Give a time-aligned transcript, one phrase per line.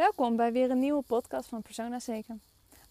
[0.00, 2.38] Welkom bij weer een nieuwe podcast van Persona Zeker.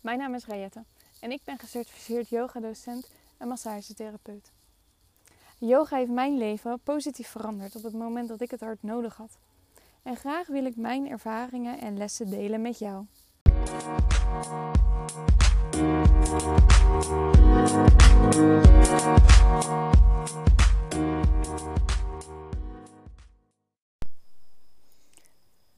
[0.01, 0.83] Mijn naam is Rayette
[1.19, 4.51] en ik ben gecertificeerd yogadocent en massagetherapeut.
[5.57, 9.37] Yoga heeft mijn leven positief veranderd op het moment dat ik het hard nodig had.
[10.03, 13.05] En graag wil ik mijn ervaringen en lessen delen met jou.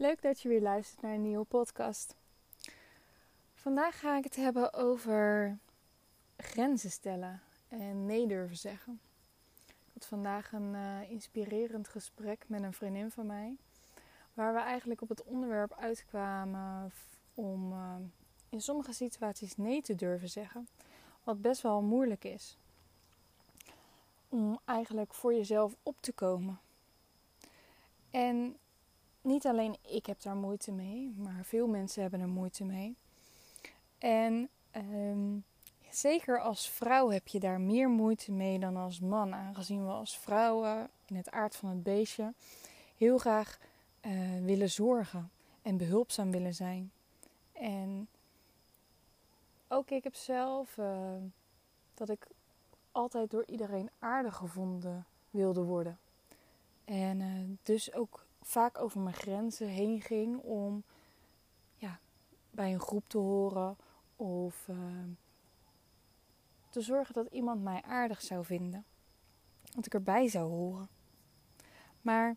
[0.02, 2.15] Leuk dat je weer luistert naar een nieuwe podcast.
[3.54, 5.57] Vandaag ga ik het hebben over
[6.37, 9.00] grenzen stellen en nee durven zeggen.
[9.68, 13.55] Ik had vandaag een uh, inspirerend gesprek met een vriendin van mij,
[14.33, 16.91] waar we eigenlijk op het onderwerp uitkwamen
[17.33, 17.96] om uh,
[18.49, 20.68] in sommige situaties nee te durven zeggen,
[21.24, 22.57] wat best wel moeilijk is.
[24.29, 26.60] Om eigenlijk voor jezelf op te komen.
[28.11, 28.55] En
[29.21, 32.95] niet alleen ik heb daar moeite mee, maar veel mensen hebben er moeite mee.
[33.97, 35.44] En um,
[35.89, 40.17] zeker als vrouw heb je daar meer moeite mee dan als man, aangezien we als
[40.17, 42.33] vrouwen in het aard van het beestje
[42.97, 43.59] heel graag
[44.02, 46.91] uh, willen zorgen en behulpzaam willen zijn.
[47.52, 48.08] En
[49.67, 51.11] ook ik heb zelf uh,
[51.94, 52.28] dat ik
[52.91, 56.00] altijd door iedereen aardig gevonden wilde worden.
[56.85, 60.84] En uh, dus ook vaak over mijn grenzen heen ging om
[61.75, 62.00] ja,
[62.50, 63.78] bij een groep te horen
[64.16, 64.78] of uh,
[66.69, 68.86] te zorgen dat iemand mij aardig zou vinden.
[69.75, 70.89] Dat ik erbij zou horen.
[72.02, 72.36] Maar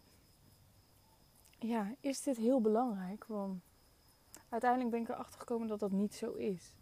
[1.59, 3.25] ja, is dit heel belangrijk?
[3.25, 3.63] Want
[4.49, 6.75] uiteindelijk ben ik erachter gekomen dat dat niet zo is.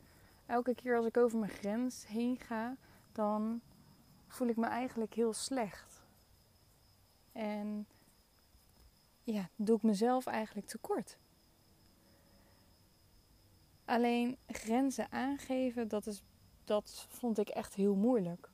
[0.46, 2.76] Elke keer als ik over mijn grens heen ga,
[3.12, 3.60] dan
[4.26, 6.02] voel ik me eigenlijk heel slecht.
[7.32, 7.86] En
[9.24, 11.18] ja, doe ik mezelf eigenlijk tekort.
[13.84, 16.22] Alleen grenzen aangeven, dat, is,
[16.64, 18.50] dat vond ik echt heel moeilijk.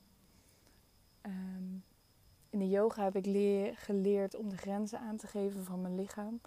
[1.23, 1.84] Um,
[2.51, 5.95] in de yoga heb ik leer, geleerd om de grenzen aan te geven van mijn
[5.95, 6.41] lichaam.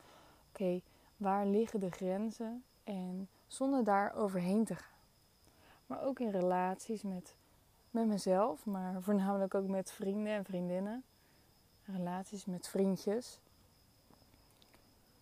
[0.49, 0.81] Oké,
[1.17, 2.63] waar liggen de grenzen?
[2.83, 4.99] En zonder daar overheen te gaan.
[5.85, 7.35] Maar ook in relaties met,
[7.91, 11.03] met mezelf, maar voornamelijk ook met vrienden en vriendinnen.
[11.83, 13.39] Relaties met vriendjes.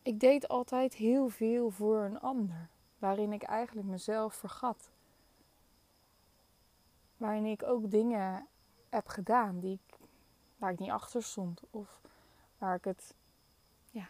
[0.09, 4.91] Ik deed altijd heel veel voor een ander, waarin ik eigenlijk mezelf vergat.
[7.17, 8.47] Waarin ik ook dingen
[8.89, 9.79] heb gedaan die
[10.57, 12.01] waar ik niet achter stond of
[12.57, 13.15] waar ik het,
[13.91, 14.09] ja,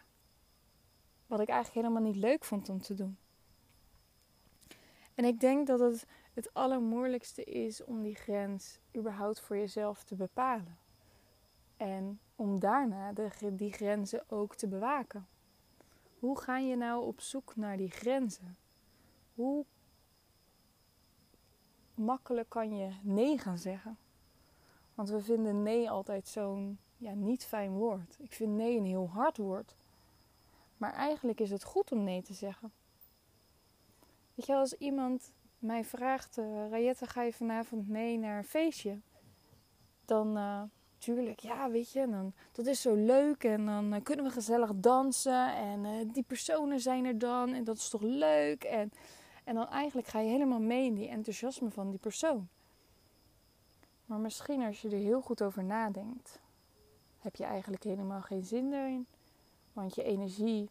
[1.28, 3.18] wat ik eigenlijk helemaal niet leuk vond om te doen.
[5.16, 10.16] En ik denk dat het het allermoeilijkste is om die grens überhaupt voor jezelf te
[10.16, 10.78] bepalen.
[11.78, 15.28] En om daarna de, die grenzen ook te bewaken.
[16.20, 18.58] Hoe ga je nou op zoek naar die grenzen?
[19.34, 19.66] Hoe
[21.94, 23.98] makkelijk kan je nee gaan zeggen?
[24.94, 28.18] Want we vinden nee altijd zo'n ja, niet fijn woord.
[28.20, 29.76] Ik vind nee een heel hard woord.
[30.78, 32.72] Maar eigenlijk is het goed om nee te zeggen.
[34.36, 39.00] Weet je, als iemand mij vraagt: uh, Rayette, ga je vanavond mee naar een feestje?
[40.06, 40.64] Dan, uh,
[41.00, 44.72] tuurlijk, ja, weet je, dan, dat is zo leuk en dan uh, kunnen we gezellig
[44.76, 48.64] dansen en uh, die personen zijn er dan en dat is toch leuk.
[48.64, 48.92] En,
[49.44, 52.48] en dan eigenlijk ga je helemaal mee in die enthousiasme van die persoon.
[54.06, 56.40] Maar misschien als je er heel goed over nadenkt,
[57.20, 59.08] heb je eigenlijk helemaal geen zin erin.
[59.74, 60.70] Want je energie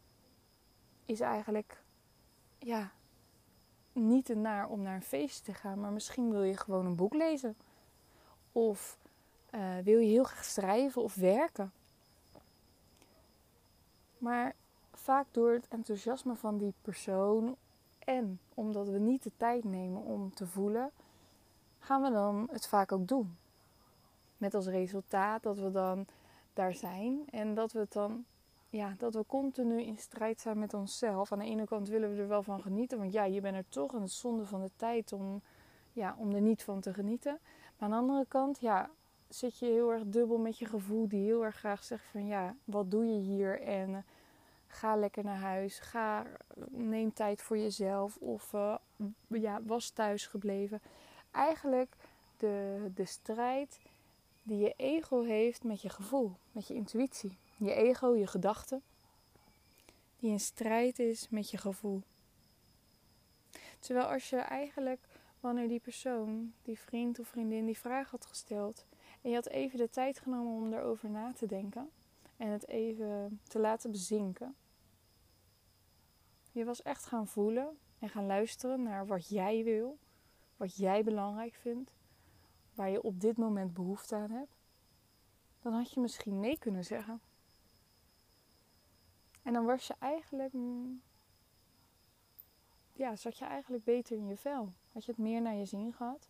[1.05, 1.83] is eigenlijk,
[2.57, 2.91] ja,
[3.91, 7.13] niet naar om naar een feestje te gaan, maar misschien wil je gewoon een boek
[7.13, 7.57] lezen.
[8.51, 8.97] Of
[9.51, 11.71] uh, wil je heel graag schrijven of werken.
[14.17, 14.55] Maar
[14.93, 17.55] vaak door het enthousiasme van die persoon
[17.99, 20.91] en omdat we niet de tijd nemen om te voelen,
[21.79, 23.37] gaan we dan het vaak ook doen.
[24.37, 26.05] Met als resultaat dat we dan
[26.53, 28.25] daar zijn en dat we het dan
[28.69, 31.31] ja, dat we continu in strijd zijn met onszelf.
[31.31, 33.69] Aan de ene kant willen we er wel van genieten, want ja, je bent er
[33.69, 35.41] toch en het zonde van de tijd om,
[35.93, 37.39] ja, om er niet van te genieten.
[37.77, 38.89] Maar aan de andere kant, ja,
[39.29, 42.55] zit je heel erg dubbel met je gevoel die heel erg graag zegt van ja,
[42.63, 43.97] wat doe je hier en uh,
[44.67, 46.25] ga lekker naar huis, ga,
[46.69, 48.75] neem tijd voor jezelf of uh,
[49.27, 50.81] ja, was thuis gebleven.
[51.31, 51.95] Eigenlijk
[52.37, 53.79] de, de strijd
[54.43, 57.37] die je ego heeft met je gevoel, met je intuïtie.
[57.57, 58.81] Je ego, je gedachten,
[60.19, 62.01] die in strijd is met je gevoel.
[63.79, 64.99] Terwijl als je eigenlijk,
[65.39, 68.85] wanneer die persoon, die vriend of vriendin, die vraag had gesteld,
[69.21, 71.89] en je had even de tijd genomen om erover na te denken
[72.37, 74.55] en het even te laten bezinken,
[76.51, 79.97] Je was echt gaan voelen en gaan luisteren naar wat jij wil,
[80.57, 81.91] wat jij belangrijk vindt,
[82.73, 84.55] waar je op dit moment behoefte aan hebt,
[85.61, 87.21] dan had je misschien nee kunnen zeggen.
[89.43, 90.53] En dan was je eigenlijk,
[92.93, 94.73] ja, zat je eigenlijk beter in je vel.
[94.91, 96.27] Had je het meer naar je zin gehad.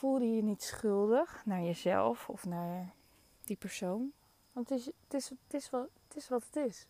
[0.00, 2.94] Voelde je je niet schuldig naar jezelf of naar
[3.44, 4.12] die persoon.
[4.52, 6.86] Want het is, het is, het is, wat, het is wat het is.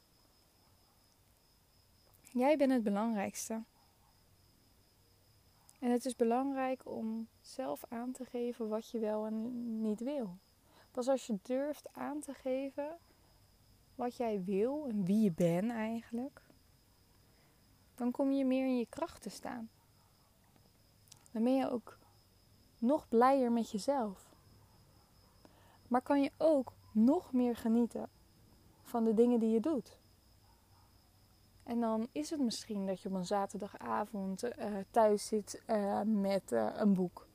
[2.21, 3.63] Jij bent het belangrijkste.
[5.79, 10.37] En het is belangrijk om zelf aan te geven wat je wel en niet wil.
[10.91, 12.99] Pas als je durft aan te geven
[13.95, 16.43] wat jij wil en wie je bent eigenlijk,
[17.95, 19.71] dan kom je meer in je kracht te staan.
[21.33, 21.99] Dan ben je ook
[22.81, 24.29] nog blijer met jezelf.
[25.89, 28.09] Maar kan je ook nog meer genieten
[28.83, 29.99] van de dingen die je doet.
[31.63, 36.53] En dan is het misschien dat je op een zaterdagavond uh, thuis zit uh, met
[36.53, 37.27] uh, een boek.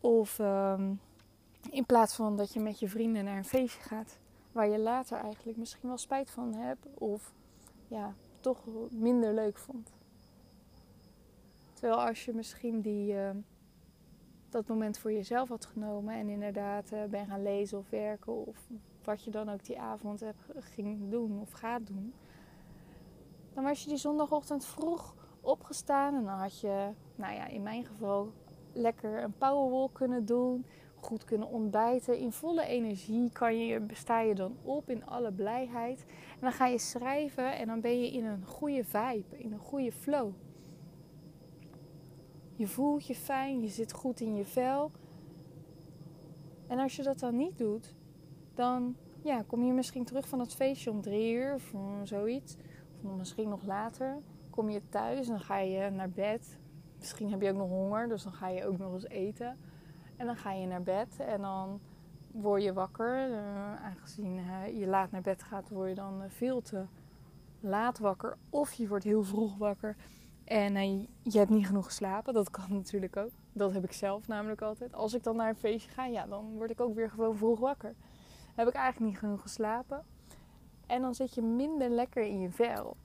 [0.00, 0.94] Of ehm,
[1.70, 4.18] in plaats van dat je met je vrienden naar een feestje gaat,
[4.52, 7.32] waar je later eigenlijk misschien wel spijt van hebt, of
[7.88, 8.58] ja, toch
[8.90, 9.95] minder leuk vond.
[11.86, 13.14] Terwijl als je misschien die,
[14.48, 18.68] dat moment voor jezelf had genomen en inderdaad ben gaan lezen of werken of
[19.04, 22.14] wat je dan ook die avond hebt, ging doen of gaat doen.
[23.54, 27.84] Dan was je die zondagochtend vroeg opgestaan en dan had je, nou ja, in mijn
[27.84, 28.32] geval
[28.72, 30.66] lekker een powerwalk kunnen doen.
[30.94, 32.18] Goed kunnen ontbijten.
[32.18, 36.04] In volle energie kan je, sta je dan op in alle blijheid.
[36.32, 39.58] En dan ga je schrijven en dan ben je in een goede vibe, in een
[39.58, 40.32] goede flow.
[42.56, 44.90] Je voelt je fijn, je zit goed in je vel.
[46.66, 47.94] En als je dat dan niet doet,
[48.54, 51.72] dan ja, kom je misschien terug van het feestje om drie uur of
[52.02, 52.56] zoiets.
[53.02, 54.22] Of misschien nog later.
[54.50, 56.58] Kom je thuis dan ga je naar bed.
[56.98, 59.58] Misschien heb je ook nog honger, dus dan ga je ook nog eens eten.
[60.16, 61.80] En dan ga je naar bed en dan
[62.32, 63.30] word je wakker.
[63.30, 66.84] Uh, aangezien uh, je laat naar bed gaat, word je dan uh, veel te
[67.60, 68.36] laat wakker.
[68.50, 69.96] Of je wordt heel vroeg wakker
[70.46, 72.34] en je hebt niet genoeg geslapen.
[72.34, 73.30] Dat kan natuurlijk ook.
[73.52, 74.94] Dat heb ik zelf namelijk altijd.
[74.94, 77.58] Als ik dan naar een feestje ga, ja, dan word ik ook weer gewoon vroeg
[77.58, 77.94] wakker
[78.56, 80.04] heb ik eigenlijk niet genoeg geslapen.
[80.86, 82.96] En dan zit je minder lekker in je vel.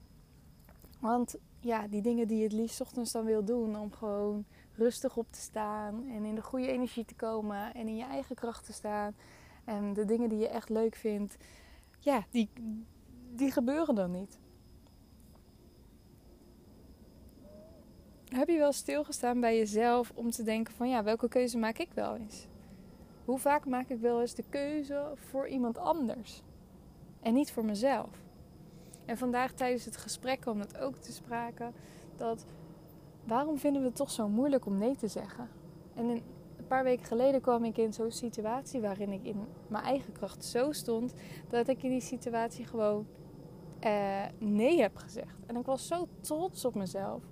[1.00, 5.16] Want ja, die dingen die je het liefst ochtends dan wil doen, om gewoon rustig
[5.16, 8.64] op te staan en in de goede energie te komen en in je eigen kracht
[8.66, 9.14] te staan.
[9.64, 11.36] En de dingen die je echt leuk vindt,
[11.98, 12.50] ja, die,
[13.34, 14.38] die gebeuren dan niet.
[18.32, 21.88] Heb je wel stilgestaan bij jezelf om te denken van ja, welke keuze maak ik
[21.94, 22.46] wel eens?
[23.24, 26.42] Hoe vaak maak ik wel eens de keuze voor iemand anders
[27.20, 28.08] en niet voor mezelf?
[29.04, 31.70] En vandaag tijdens het gesprek kwam het ook te sprake
[32.16, 32.44] dat
[33.24, 35.48] waarom vinden we het toch zo moeilijk om nee te zeggen?
[35.94, 40.12] En een paar weken geleden kwam ik in zo'n situatie waarin ik in mijn eigen
[40.12, 41.14] kracht zo stond
[41.48, 43.06] dat ik in die situatie gewoon
[43.80, 45.36] eh, nee heb gezegd.
[45.46, 47.31] En ik was zo trots op mezelf.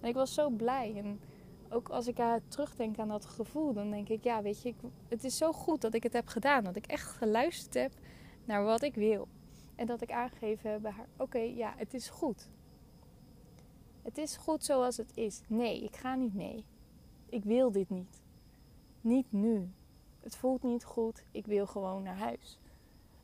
[0.00, 0.94] En ik was zo blij.
[0.96, 1.20] En
[1.68, 4.76] ook als ik terugdenk aan dat gevoel, dan denk ik, ja, weet je, ik,
[5.08, 6.64] het is zo goed dat ik het heb gedaan.
[6.64, 7.92] Dat ik echt geluisterd heb
[8.44, 9.28] naar wat ik wil.
[9.74, 12.48] En dat ik aangegeven heb bij haar, oké, ja, het is goed.
[14.02, 15.40] Het is goed zoals het is.
[15.46, 16.64] Nee, ik ga niet mee.
[17.28, 18.22] Ik wil dit niet.
[19.00, 19.70] Niet nu.
[20.20, 21.24] Het voelt niet goed.
[21.30, 22.58] Ik wil gewoon naar huis.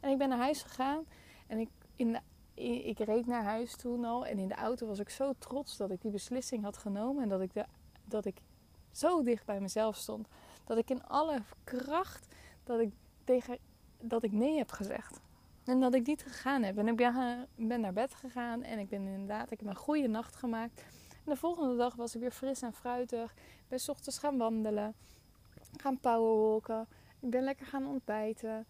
[0.00, 1.04] En ik ben naar huis gegaan
[1.46, 2.20] en ik, in de,
[2.64, 4.26] ik reed naar huis toen al.
[4.26, 7.28] En in de auto was ik zo trots dat ik die beslissing had genomen en
[7.28, 7.64] dat ik de
[8.04, 8.42] dat ik
[8.90, 10.28] zo dicht bij mezelf stond.
[10.64, 12.26] Dat ik in alle kracht
[12.64, 12.92] dat ik
[13.24, 13.58] tegen
[14.00, 15.20] dat ik nee heb gezegd.
[15.64, 16.78] En dat ik niet gegaan heb.
[16.78, 20.08] En ik ben, ben naar bed gegaan en ik ben inderdaad, ik heb een goede
[20.08, 20.84] nacht gemaakt.
[21.10, 23.32] En de volgende dag was ik weer fris en fruitig.
[23.32, 24.94] Ik ben ochtends gaan wandelen,
[25.76, 26.86] gaan powerwalken.
[27.20, 28.66] Ik ben lekker gaan ontbijten.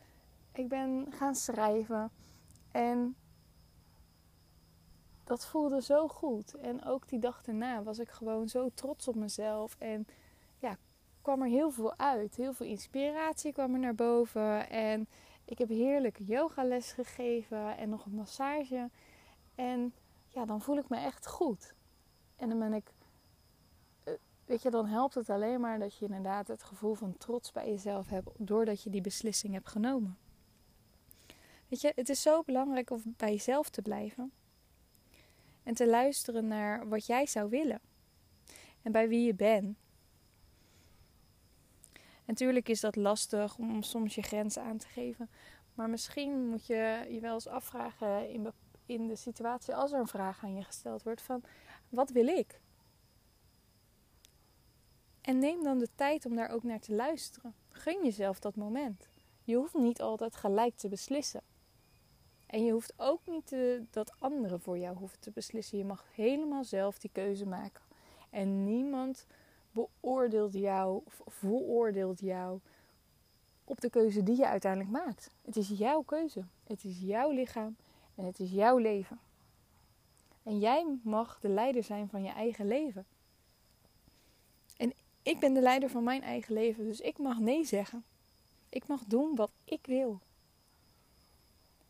[0.52, 2.11] Ik ben gaan schrijven.
[2.71, 3.16] En
[5.26, 6.54] dat voelde zo goed.
[6.54, 9.76] En ook die dag daarna was ik gewoon zo trots op mezelf.
[9.78, 10.06] En
[10.59, 10.76] ja,
[11.23, 12.37] kwam er heel veel uit.
[12.37, 14.71] Heel veel inspiratie kwam er naar boven.
[14.71, 15.09] En
[15.45, 18.90] ik heb heerlijke yogales gegeven en nog een massage.
[19.54, 19.95] En
[20.28, 21.75] ja, dan voel ik me echt goed.
[22.37, 22.92] En dan ben ik,
[24.04, 24.14] eh,
[24.45, 27.68] weet je, dan helpt het alleen maar dat je inderdaad het gevoel van trots bij
[27.68, 28.30] jezelf hebt.
[28.37, 30.18] Doordat je die beslissing hebt genomen.
[31.68, 34.33] Weet je, het is zo belangrijk om bij jezelf te blijven.
[35.66, 37.80] En te luisteren naar wat jij zou willen.
[38.82, 39.76] En bij wie je bent.
[42.25, 45.30] natuurlijk is dat lastig om soms je grenzen aan te geven.
[45.75, 48.28] Maar misschien moet je je wel eens afvragen
[48.87, 51.42] in, de situatie als er een vraag aan je gesteld wordt van
[51.88, 52.61] wat wil ik?
[55.20, 57.54] En neem dan de tijd om daar ook naar te luisteren.
[57.68, 59.08] Gun jezelf dat moment.
[59.42, 61.42] Je hoeft niet altijd gelijk te beslissen.
[62.57, 65.79] En je hoeft ook niet te, dat anderen voor jou hoeven te beslissen.
[65.79, 67.83] Je mag helemaal zelf die keuze maken.
[68.31, 69.27] En niemand
[69.71, 72.61] beoordeelt jou of veroordeelt jou
[73.65, 75.31] op de keuze die je uiteindelijk maakt.
[75.45, 76.45] Het is jouw keuze.
[76.67, 77.77] Het is jouw lichaam
[78.15, 79.21] en het is jouw leven.
[80.43, 83.07] En jij mag de leider zijn van je eigen leven.
[84.77, 88.05] En ik ben de leider van mijn eigen leven, dus ik mag nee zeggen.
[88.69, 90.21] Ik mag doen wat ik wil.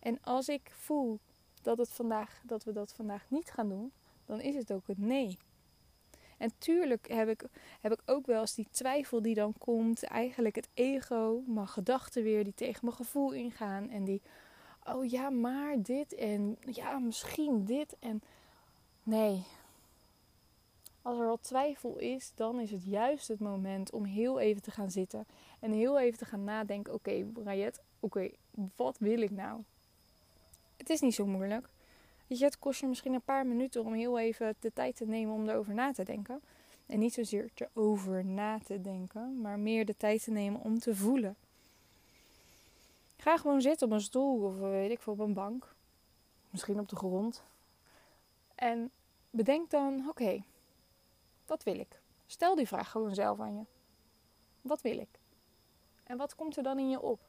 [0.06, 1.18] En als ik voel
[1.62, 3.92] dat, het vandaag, dat we dat vandaag niet gaan doen,
[4.26, 5.38] dan is het ook een nee.
[6.36, 7.44] En tuurlijk heb ik,
[7.80, 10.02] heb ik ook wel eens die twijfel die dan komt.
[10.02, 13.90] Eigenlijk het ego, mijn gedachten weer die tegen mijn gevoel ingaan.
[13.90, 14.22] En die,
[14.84, 17.96] oh ja, maar dit en ja, misschien dit.
[17.98, 18.22] En
[19.02, 19.44] nee.
[21.02, 24.70] Als er al twijfel is, dan is het juist het moment om heel even te
[24.70, 25.26] gaan zitten.
[25.60, 26.94] En heel even te gaan nadenken.
[26.94, 28.30] Oké, okay, oké,
[28.76, 29.62] wat wil ik nou?
[30.76, 31.68] Het is niet zo moeilijk.
[32.26, 35.34] Je, het kost je misschien een paar minuten om heel even de tijd te nemen
[35.34, 36.40] om erover na te denken.
[36.86, 40.96] En niet zozeer erover na te denken, maar meer de tijd te nemen om te
[40.96, 41.36] voelen.
[43.16, 45.74] Ga gewoon zitten op een stoel of weet ik veel, op een bank.
[46.50, 47.42] Misschien op de grond.
[48.54, 48.90] En
[49.30, 50.42] bedenk dan, oké,
[51.46, 52.00] wat wil ik?
[52.26, 53.64] Stel die vraag gewoon zelf aan je.
[54.60, 55.18] Wat wil ik?
[56.04, 57.20] En wat komt er dan in je op?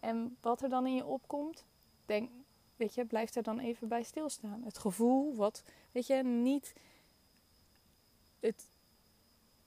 [0.00, 1.64] En wat er dan in je opkomt,
[2.06, 2.30] denk,
[2.76, 4.62] weet je, blijf er dan even bij stilstaan.
[4.64, 5.62] Het gevoel, wat,
[5.92, 6.74] weet je, niet.
[8.40, 8.66] Het,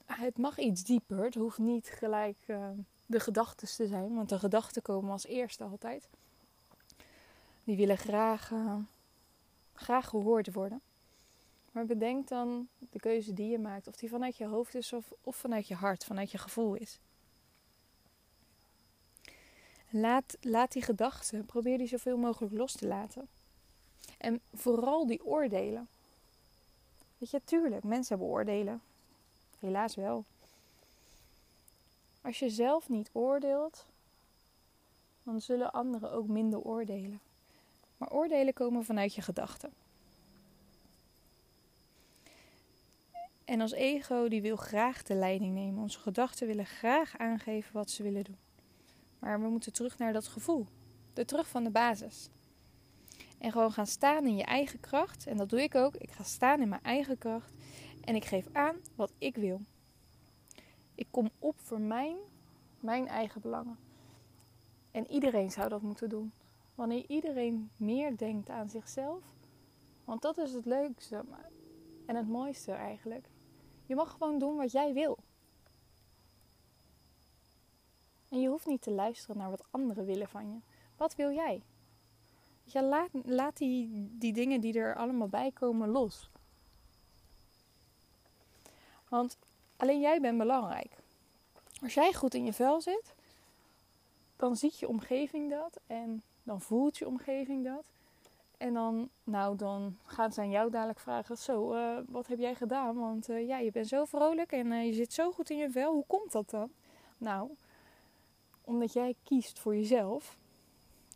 [0.06, 1.24] het mag iets dieper.
[1.24, 2.68] Het hoeft niet gelijk uh,
[3.06, 6.08] de gedachten te zijn, want de gedachten komen als eerste altijd.
[7.64, 8.76] Die willen graag, uh,
[9.74, 10.80] graag gehoord worden.
[11.72, 15.12] Maar bedenk dan de keuze die je maakt, of die vanuit je hoofd is of,
[15.20, 17.00] of vanuit je hart, vanuit je gevoel is.
[19.94, 23.28] Laat, laat die gedachten, probeer die zoveel mogelijk los te laten.
[24.18, 25.88] En vooral die oordelen.
[27.18, 28.82] Weet je, tuurlijk, mensen hebben oordelen.
[29.58, 30.24] Helaas wel.
[32.20, 33.86] Als je zelf niet oordeelt,
[35.22, 37.20] dan zullen anderen ook minder oordelen.
[37.96, 39.72] Maar oordelen komen vanuit je gedachten.
[43.44, 45.82] En als ego die wil graag de leiding nemen.
[45.82, 48.38] Onze gedachten willen graag aangeven wat ze willen doen.
[49.22, 50.66] Maar we moeten terug naar dat gevoel.
[51.12, 52.28] De terug van de basis.
[53.38, 55.26] En gewoon gaan staan in je eigen kracht.
[55.26, 55.94] En dat doe ik ook.
[55.96, 57.52] Ik ga staan in mijn eigen kracht.
[58.04, 59.60] En ik geef aan wat ik wil.
[60.94, 62.16] Ik kom op voor mijn,
[62.80, 63.78] mijn eigen belangen.
[64.90, 66.32] En iedereen zou dat moeten doen.
[66.74, 69.22] Wanneer iedereen meer denkt aan zichzelf.
[70.04, 71.24] Want dat is het leukste
[72.06, 73.26] en het mooiste eigenlijk.
[73.86, 75.18] Je mag gewoon doen wat jij wil.
[78.32, 80.58] En je hoeft niet te luisteren naar wat anderen willen van je.
[80.96, 81.62] Wat wil jij?
[82.64, 86.30] Ja, laat, laat die, die dingen die er allemaal bij komen los.
[89.08, 89.36] Want
[89.76, 90.96] alleen jij bent belangrijk.
[91.82, 93.14] Als jij goed in je vel zit,
[94.36, 97.84] dan ziet je omgeving dat en dan voelt je omgeving dat.
[98.56, 102.54] En dan, nou, dan gaan ze aan jou dadelijk vragen: Zo, uh, wat heb jij
[102.54, 102.96] gedaan?
[102.96, 105.70] Want uh, ja, je bent zo vrolijk en uh, je zit zo goed in je
[105.70, 105.92] vel.
[105.92, 106.70] Hoe komt dat dan?
[107.18, 107.50] Nou,
[108.64, 110.36] omdat jij kiest voor jezelf.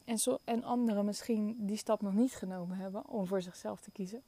[0.04, 3.90] En, zo, en anderen misschien die stap nog niet genomen hebben om voor zichzelf te
[3.90, 4.22] kiezen.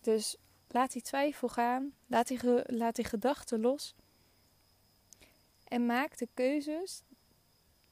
[0.00, 0.36] Dus
[0.68, 1.92] laat die twijfel gaan.
[2.06, 3.94] Laat die, laat die gedachten los.
[5.68, 7.02] En maak de keuzes.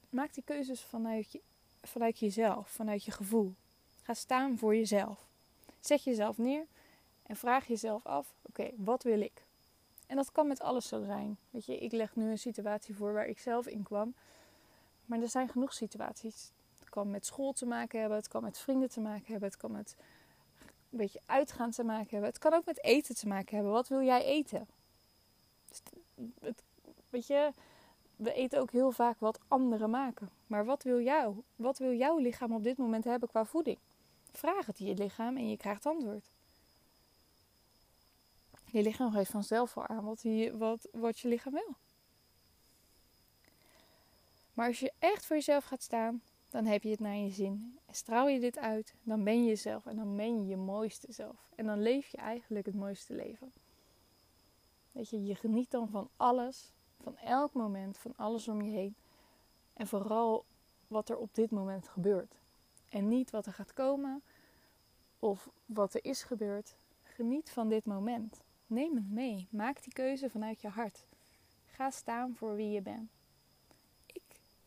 [0.08, 1.40] Maak die keuzes vanuit, je,
[1.82, 3.54] vanuit jezelf, vanuit je gevoel.
[4.02, 5.28] Ga staan voor jezelf.
[5.80, 6.66] Zet jezelf neer
[7.22, 9.42] en vraag jezelf af: oké, wat wil ik?
[10.10, 11.38] En dat kan met alles zo zijn.
[11.50, 14.14] Weet je, ik leg nu een situatie voor waar ik zelf in kwam.
[15.04, 16.50] Maar er zijn genoeg situaties.
[16.78, 19.58] Het kan met school te maken hebben, het kan met vrienden te maken hebben, het
[19.58, 19.96] kan met
[20.90, 22.28] een beetje uitgaan te maken hebben.
[22.28, 23.72] Het kan ook met eten te maken hebben.
[23.72, 24.68] Wat wil jij eten?
[25.68, 25.82] Dus
[26.40, 26.62] het,
[27.10, 27.52] weet je,
[28.16, 30.30] we eten ook heel vaak wat anderen maken.
[30.46, 31.42] Maar wat wil jou?
[31.56, 33.78] Wat wil jouw lichaam op dit moment hebben qua voeding?
[34.32, 36.30] Vraag het je lichaam en je krijgt antwoord.
[38.72, 41.76] Je lichaam geeft vanzelf al aan wat, je, wat, wat je lichaam wil.
[44.54, 47.78] Maar als je echt voor jezelf gaat staan, dan heb je het naar je zin.
[47.86, 51.12] En straal je dit uit, dan ben je jezelf en dan ben je je mooiste
[51.12, 51.48] zelf.
[51.54, 53.52] En dan leef je eigenlijk het mooiste leven.
[54.92, 56.72] Weet je, je geniet dan van alles,
[57.02, 58.94] van elk moment, van alles om je heen.
[59.72, 60.44] En vooral
[60.88, 62.34] wat er op dit moment gebeurt.
[62.88, 64.22] En niet wat er gaat komen
[65.18, 66.74] of wat er is gebeurd.
[67.02, 68.40] Geniet van dit moment.
[68.70, 69.46] Neem het mee.
[69.50, 71.04] Maak die keuze vanuit je hart.
[71.66, 73.10] Ga staan voor wie je bent.
[74.06, 74.22] Ik,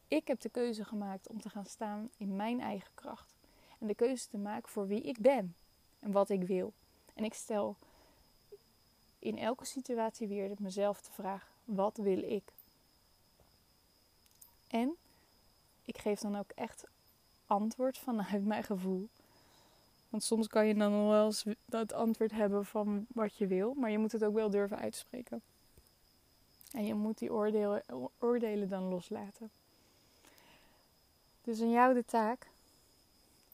[0.07, 3.33] ik heb de keuze gemaakt om te gaan staan in mijn eigen kracht.
[3.79, 5.55] En de keuze te maken voor wie ik ben
[5.99, 6.73] en wat ik wil.
[7.13, 7.75] En ik stel
[9.19, 12.53] in elke situatie weer mezelf de vraag: wat wil ik?
[14.67, 14.95] En
[15.85, 16.83] ik geef dan ook echt
[17.45, 19.09] antwoord vanuit mijn gevoel.
[20.13, 23.73] Want soms kan je dan nog wel eens het antwoord hebben van wat je wil,
[23.73, 25.41] maar je moet het ook wel durven uitspreken.
[26.71, 27.83] En je moet die oordelen,
[28.19, 29.49] oordelen dan loslaten.
[31.41, 32.47] Dus aan jou de taak.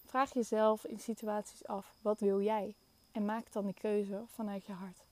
[0.06, 2.74] Vraag jezelf in situaties af: wat wil jij?
[3.12, 5.04] En maak dan die keuze vanuit je hart.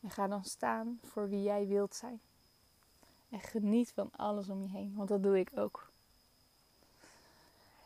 [0.00, 2.20] En ga dan staan voor wie jij wilt zijn.
[3.30, 5.90] En geniet van alles om je heen, want dat doe ik ook.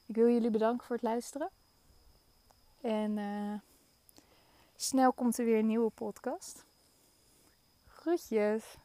[0.07, 1.51] Ik wil jullie bedanken voor het luisteren.
[2.89, 3.55] En uh,
[4.77, 6.65] snel komt er weer een nieuwe podcast.
[7.87, 8.77] Groetjes!